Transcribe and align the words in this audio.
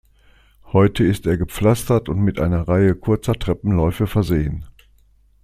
Heute 0.73 1.03
ist 1.03 1.27
er 1.27 1.37
gepflastert 1.37 2.09
und 2.09 2.17
mit 2.17 2.39
einer 2.39 2.67
Reihe 2.67 2.95
kurzer 2.95 3.35
Treppenläufe 3.35 4.07
versehen. 4.07 4.65